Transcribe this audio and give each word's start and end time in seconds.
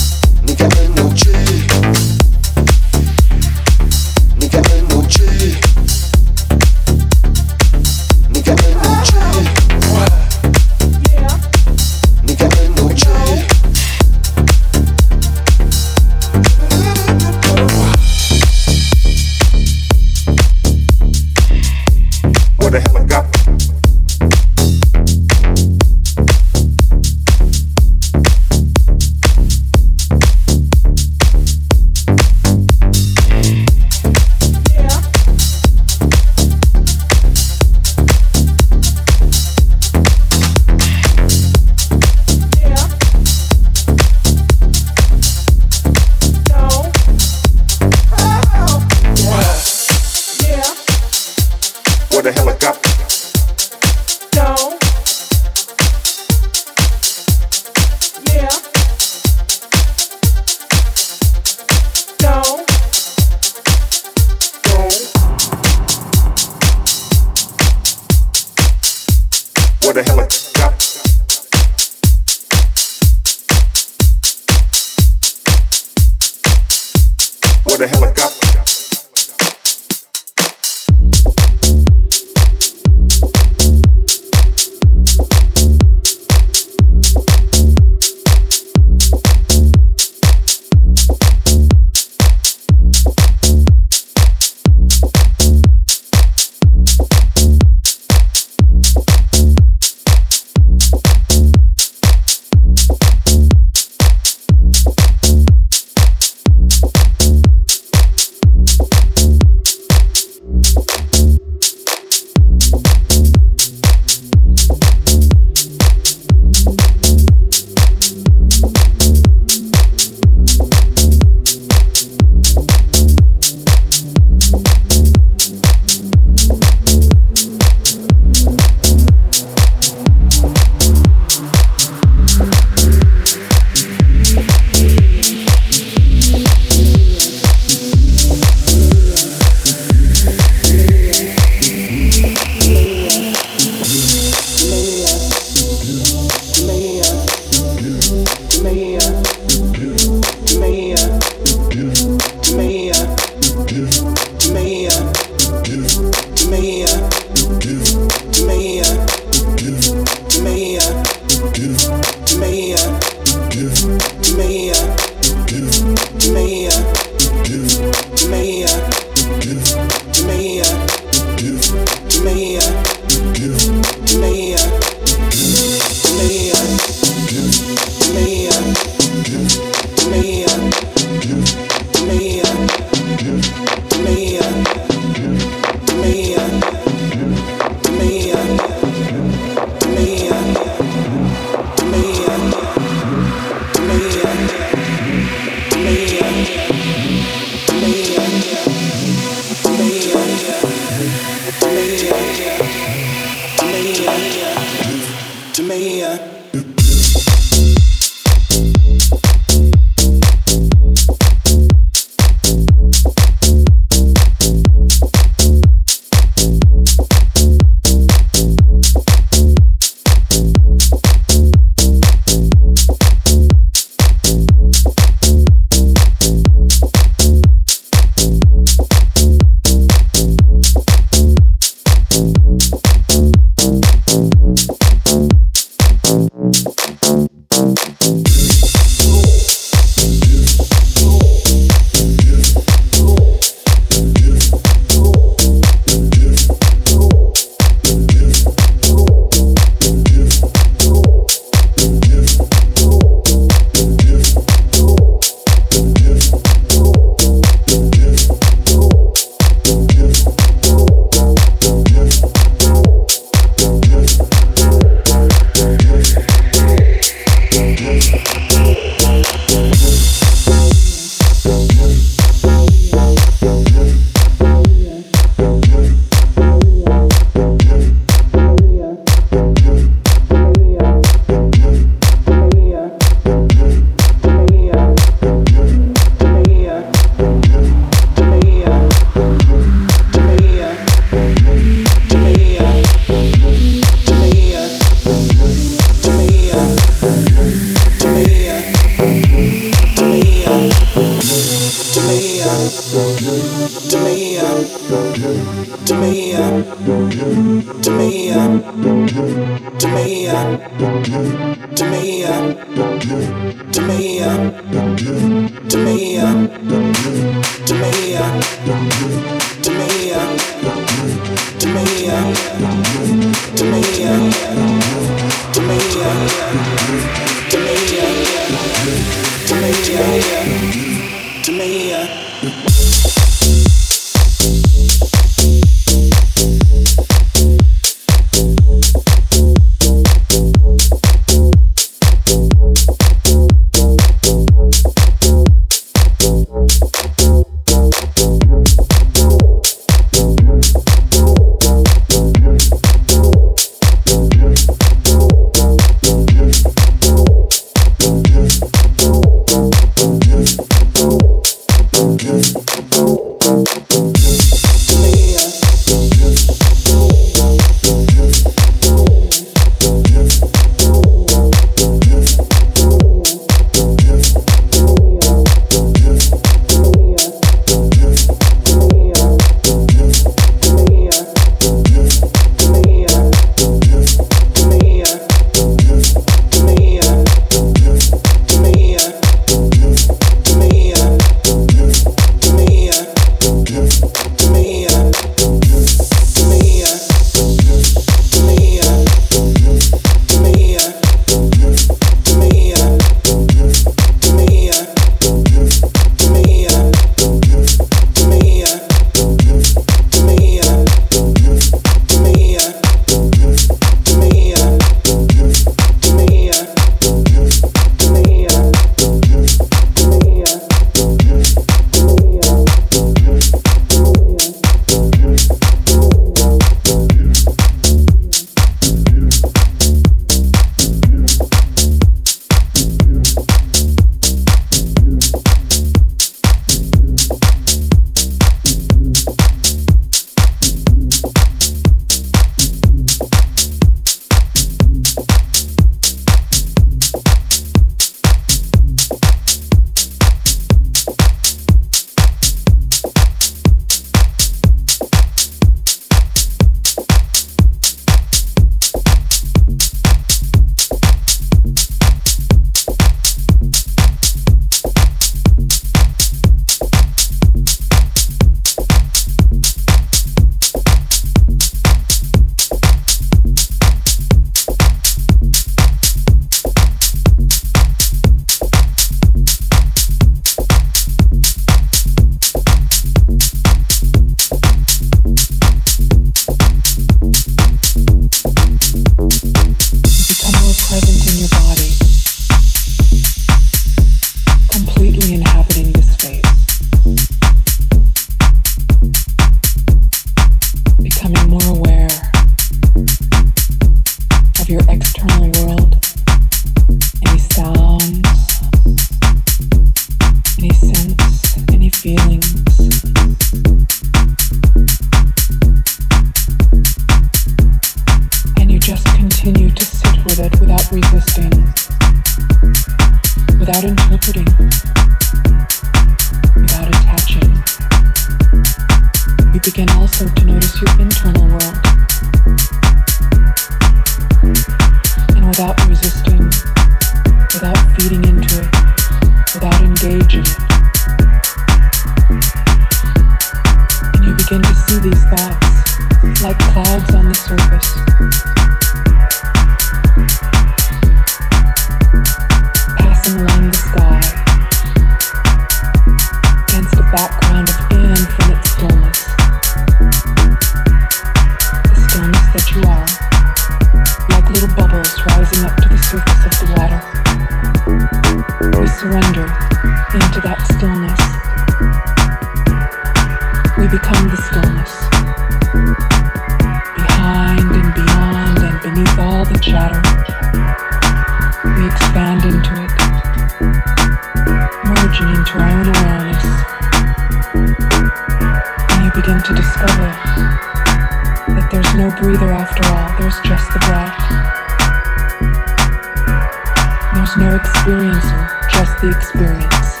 No 597.38 597.58
experiencer, 597.58 598.48
just 598.70 598.98
the 599.02 599.10
experience. 599.10 600.00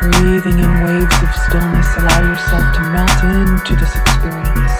Breathing 0.00 0.58
in 0.60 0.84
waves 0.84 1.22
of 1.22 1.34
stillness, 1.34 1.96
allow 1.98 2.20
yourself 2.30 2.74
to 2.76 2.80
melt 2.92 3.24
into 3.24 3.76
this 3.76 3.94
experience. 3.94 4.72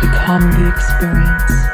Become 0.00 0.48
the 0.52 0.68
experience. 0.68 1.73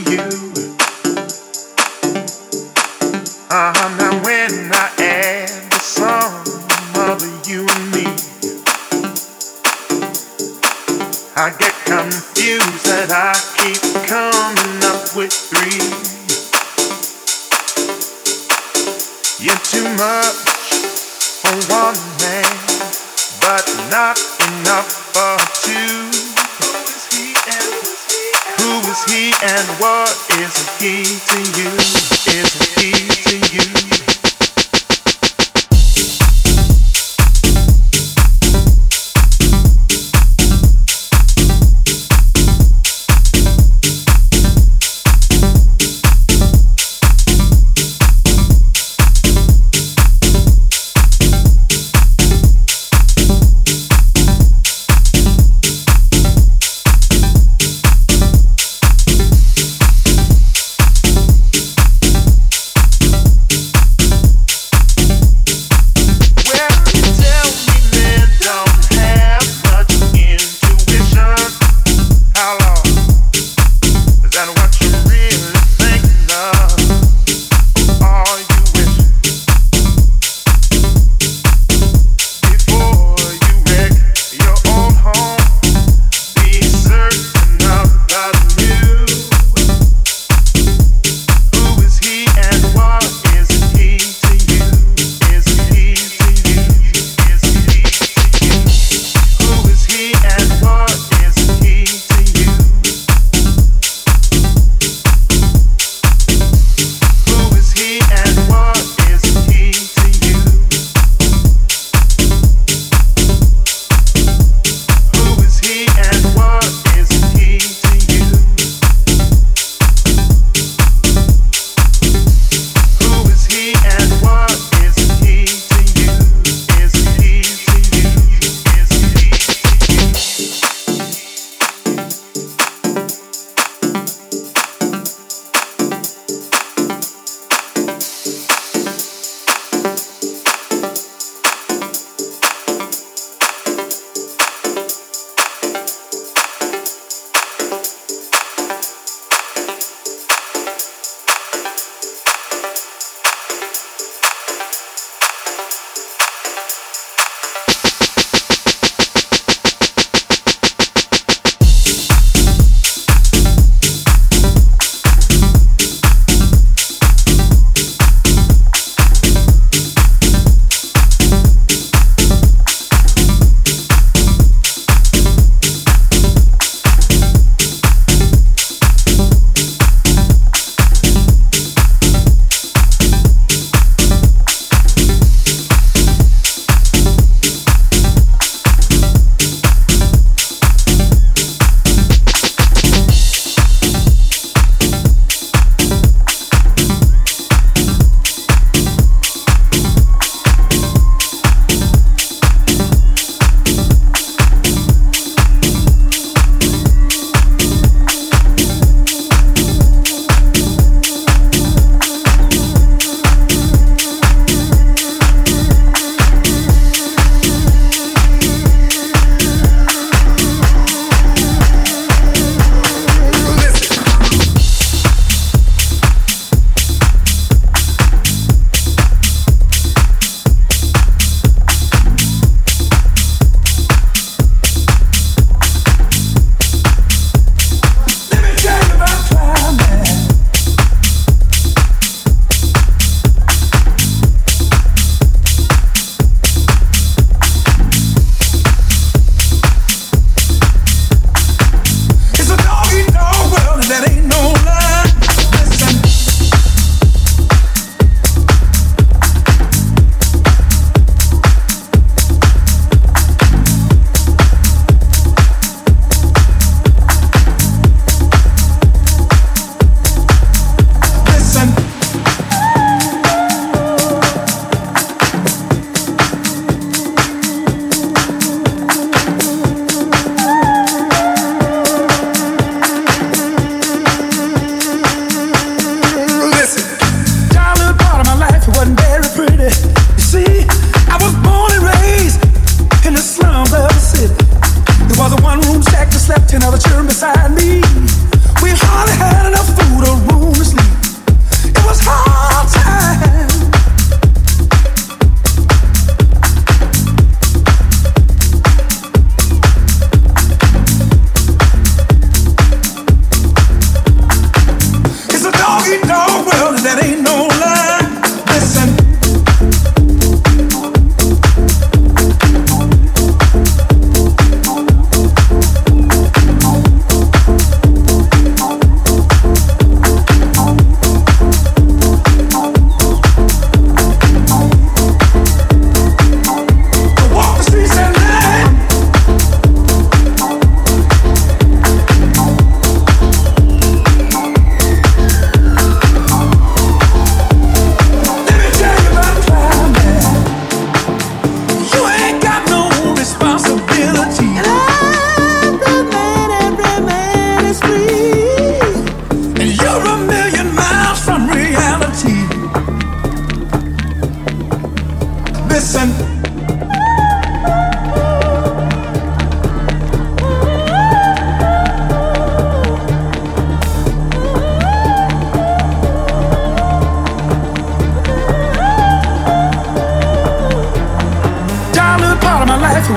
you. 0.00 0.21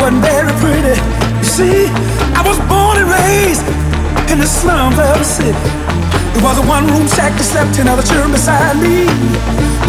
Wasn't 0.05 0.21
very 0.21 0.53
pretty. 0.61 0.93
You 1.41 1.43
see, 1.43 1.89
I 2.37 2.45
was 2.45 2.61
born 2.69 3.01
and 3.01 3.09
raised 3.09 3.65
in 4.29 4.37
the 4.37 4.45
slums 4.45 5.01
of 5.01 5.17
the 5.17 5.25
city. 5.25 5.57
It 6.37 6.43
was 6.45 6.61
a 6.61 6.65
one-room 6.69 7.09
shack 7.09 7.33
that 7.33 7.41
slept 7.41 7.79
in 7.81 7.89
other 7.89 8.05
children 8.05 8.29
beside 8.29 8.77
me. 8.77 9.09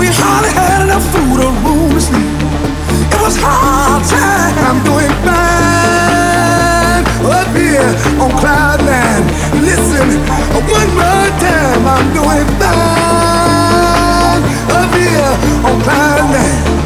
We 0.00 0.08
hardly 0.08 0.56
had 0.56 0.88
enough 0.88 1.04
food 1.12 1.36
or 1.44 1.52
room 1.60 1.92
to 1.92 2.00
sleep. 2.00 2.32
It 3.12 3.20
was 3.20 3.36
hard 3.36 4.08
time. 4.08 4.56
I'm 4.64 4.80
doing 4.88 5.12
fine 5.20 7.04
up 7.28 7.52
here 7.52 7.92
on 8.16 8.32
cloud 8.40 8.80
nine. 8.88 9.20
Listen, 9.60 10.16
one 10.64 10.92
more 10.96 11.28
time. 11.44 11.84
I'm 11.92 12.08
doing 12.16 12.48
fine 12.56 14.40
up 14.80 14.90
here 14.96 15.32
on 15.60 15.76
cloud 15.84 16.24
nine. 16.32 16.85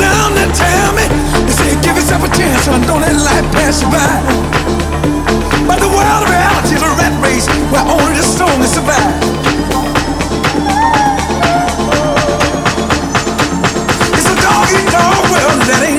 Down 0.00 0.34
there 0.34 0.52
tell 0.56 0.92
me, 0.96 1.04
they 1.44 1.52
say 1.52 1.70
give 1.84 1.96
yourself 1.96 2.24
a 2.24 2.30
chance, 2.32 2.64
son. 2.64 2.80
Don't 2.88 3.02
let 3.02 3.14
life 3.20 3.46
pass 3.52 3.82
you 3.82 3.88
by. 3.92 4.08
But 5.68 5.78
the 5.78 5.88
world 5.92 6.24
of 6.24 6.30
reality 6.32 6.74
is 6.76 6.82
a 6.82 6.90
rat 6.96 7.14
race 7.22 7.46
where 7.70 7.84
only 7.84 8.16
the 8.16 8.24
strongest 8.24 8.74
survive. 8.74 9.14
It's 14.16 14.28
a 14.32 14.36
dog 14.40 14.66
eat 14.72 14.88
dog 14.88 15.20
world 15.28 15.60
that 15.68 15.89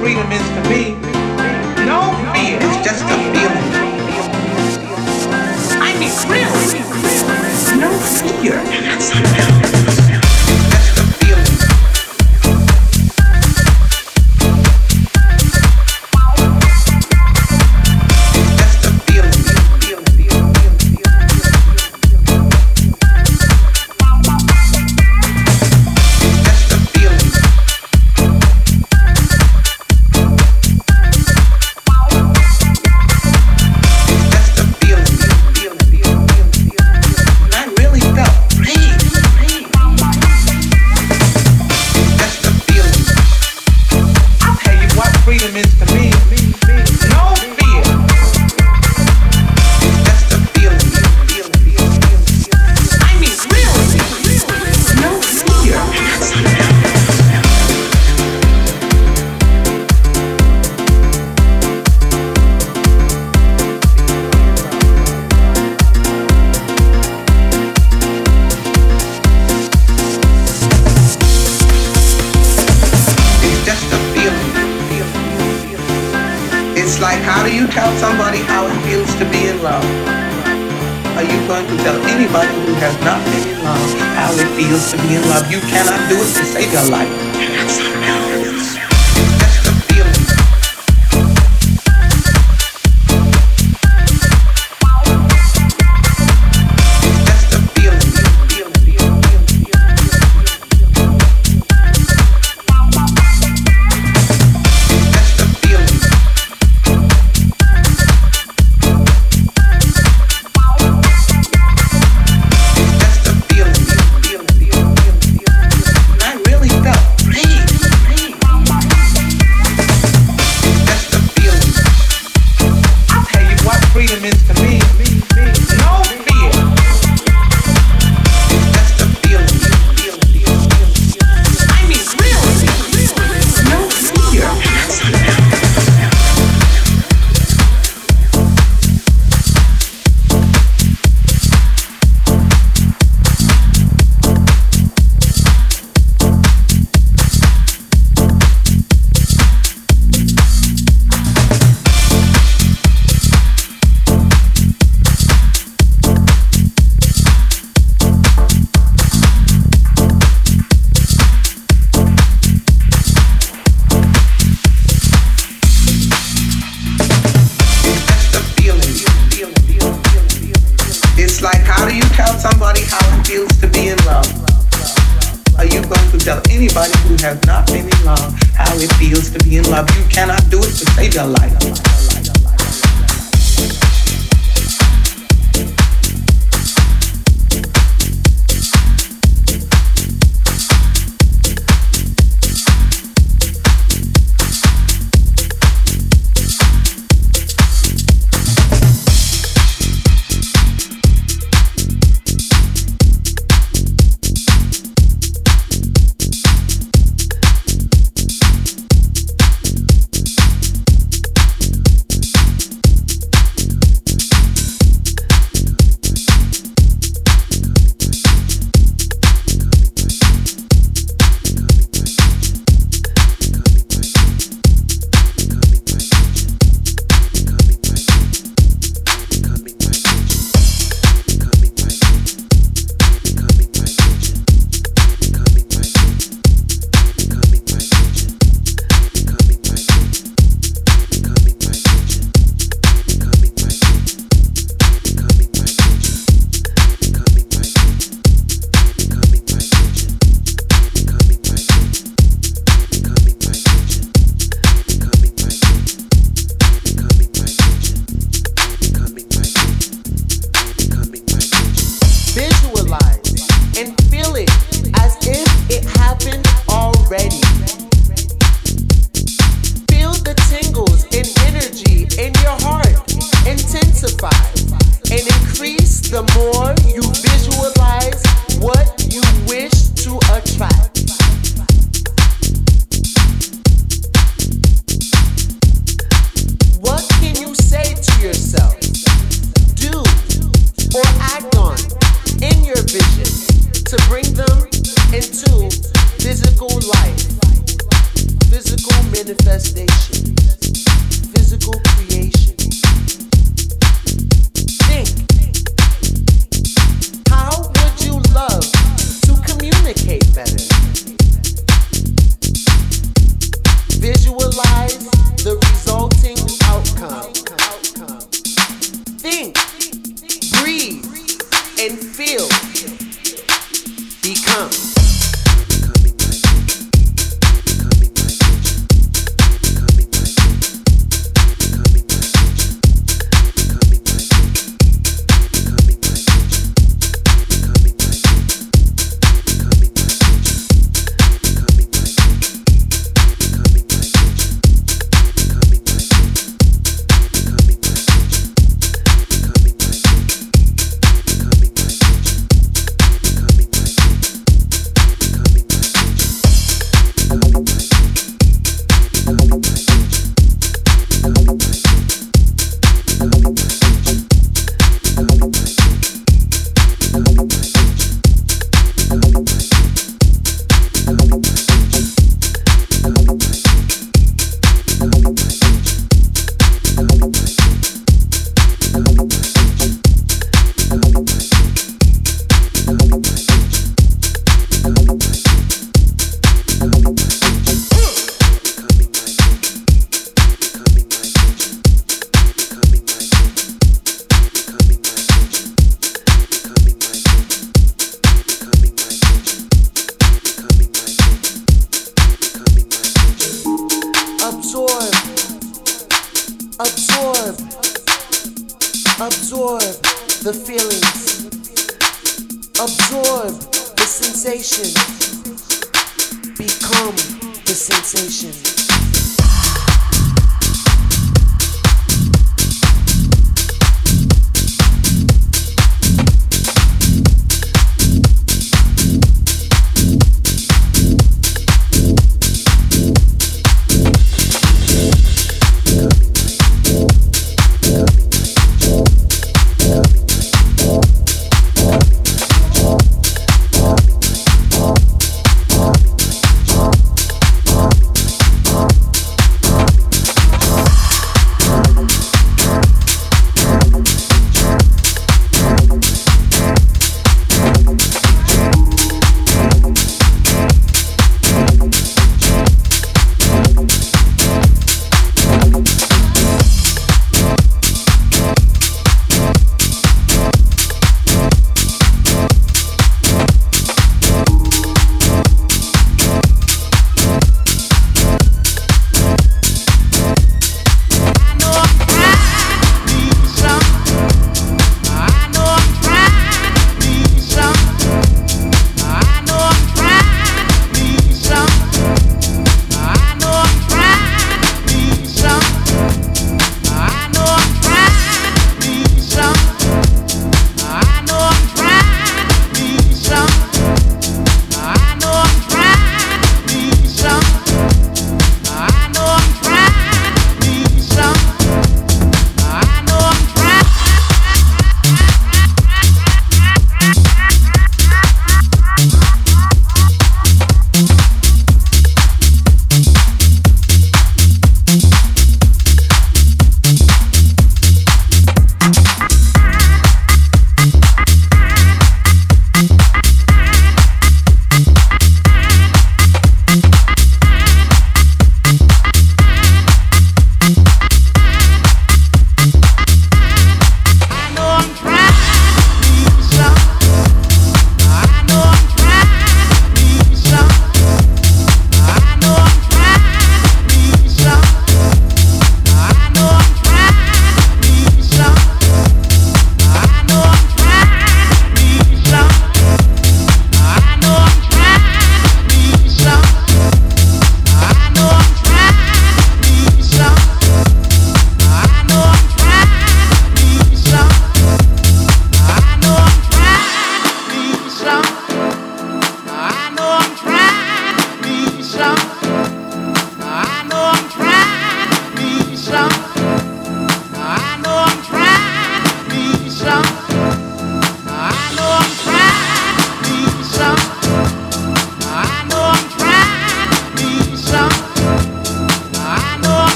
freedom 0.00 0.32
is 0.32 0.40
to 0.40 0.62
me. 0.70 0.94
No 1.84 2.00
fear, 2.32 2.56
it's 2.58 2.78
just 2.82 3.04
a 3.04 3.16
feeling. 3.32 3.68
I 5.78 5.92
mean, 6.00 6.12
really, 6.26 6.80
no 7.78 7.90
fear. 8.40 9.59